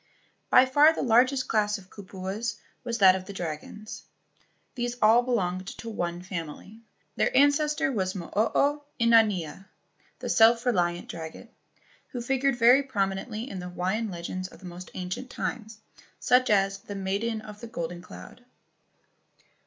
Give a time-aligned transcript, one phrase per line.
[0.49, 4.01] By far the largest class of kupuas was that of the dragons.
[4.73, 6.81] These all belonged to one family.
[7.17, 9.67] Their ancestor was Mo o inanea
[10.17, 11.49] (The Self reliant Dragon),
[12.07, 15.77] who figured very promi¬ nently in the Hawaiian legends of the most ancient times,
[16.19, 18.43] such as "The Maiden of the Golden Cloud."